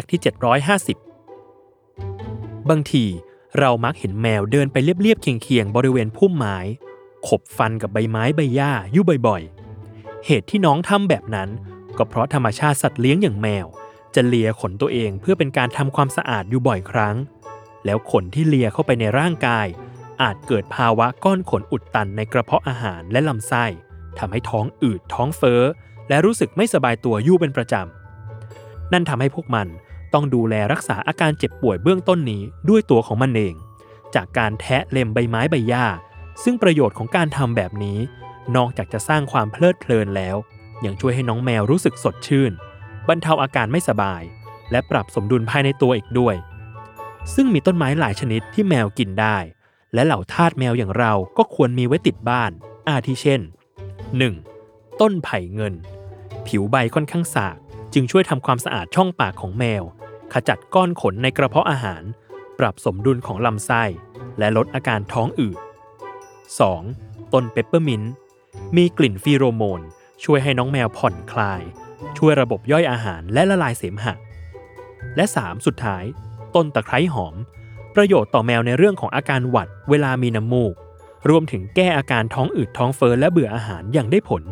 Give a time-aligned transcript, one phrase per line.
[0.00, 0.20] กต์ที่
[1.04, 3.04] 750 บางที
[3.58, 6.58] เรามักเห็นแมวเดินไปเรียบๆเคียงๆ บริเวณพุ่มไม้
[7.28, 11.48] ขบฟันกับใบไม้ใบหญ้าอยู่บ่อยๆ เหตุที่น้องทำแบบนั้น
[11.98, 13.66] ก็เพราะธรรมชาติสัตว์เลี้ยงอย่างแมว
[14.14, 17.16] จะเลียขนตัวเองเพื่อเป็นการทำความสะอาดอยู่บ่อยครั้ง
[17.84, 19.66] แล้วขนที่เลียเข้าไปในร่างกาย
[20.22, 23.64] อาจเกิดภาวะก้อนขนอุดตันในกระเพาะอาหารและลำไส้
[24.18, 25.62] ทำให้ท้องอืดท้องเฟ้อ
[26.08, 27.95] และรู้สึกไม่สบายตัวอยู่เป็นประจำ
[28.92, 29.66] นั่นทำให้พวกมัน
[30.14, 33.54] ต้องดูแลรักษาอาการเจ็บป่วยเบื้องต้นนี้ด้วยตัวของมันเอง
[34.14, 35.86] จากการแทะเล็มใบไม้ใบหญ้า
[36.42, 37.98] ซึ่งประโยชน์ของการทำแบบนี้
[38.56, 40.36] นอกจากจะสร้างความเพลิดเพลินแล้ว
[40.84, 42.52] ยังช่วยให้น้องแมวรู้สึกสดชื่น
[43.08, 44.22] บรรเทาอาการไม่สบาย
[44.70, 46.34] และปรับสมดุลภายในตัวอีกด้วย
[47.34, 49.36] ซึ่งมีต้นไม้หลายชนิดที่แมวกินได้
[49.94, 52.50] และเหล่าทาสแมวอย่างเราก็ควรมีไว้ติดบ้าน
[52.88, 53.40] อาทิเช่น
[54.20, 55.00] 1.
[55.00, 55.74] ต้นไผ่เงิน
[56.46, 57.56] ผิวใบค่อนข้างสาก
[57.98, 59.82] จึงช่วยทำความสะอาดช่องปากของแมว
[60.32, 62.02] ขจัดก้อนขนในกระเพาะอาหาร
[62.58, 63.82] ปรับสมดุลของลำไส้
[64.38, 65.58] และลดอาการท้องอืด
[66.64, 67.32] 2.
[67.32, 68.12] ต้นเปปเปอร์มินต์
[68.76, 69.80] มีกลิ่นฟีโรโมน
[70.24, 71.62] ช่วยให้น้องแมวผ่อนคลาย
[72.18, 74.14] ช่วยระบบย่อยอาหารและละลายเสมหะ
[75.16, 75.66] และ 3.
[75.66, 76.04] สุดท้าย
[76.54, 77.34] ต้นตะไคร้หอม
[77.94, 80.74] ประโยชน์ต่อแมวในเรื่องของอาการหวัด เวลามีน้ำมูก
[81.28, 84.44] รวมถึงแก้อาการท้องอืดท้องเฟ้อและเบื่ออาหารอย่างได้ผล